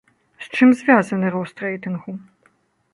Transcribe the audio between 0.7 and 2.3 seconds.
звязаны рост рэйтынгу?